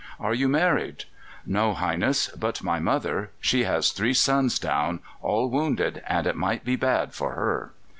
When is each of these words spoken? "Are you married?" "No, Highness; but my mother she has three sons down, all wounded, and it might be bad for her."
"Are 0.19 0.33
you 0.33 0.49
married?" 0.49 1.05
"No, 1.45 1.75
Highness; 1.75 2.29
but 2.29 2.63
my 2.63 2.79
mother 2.79 3.29
she 3.39 3.65
has 3.65 3.91
three 3.91 4.15
sons 4.15 4.57
down, 4.57 4.99
all 5.21 5.47
wounded, 5.47 6.01
and 6.07 6.25
it 6.25 6.35
might 6.35 6.65
be 6.65 6.75
bad 6.75 7.13
for 7.13 7.33
her." 7.33 7.71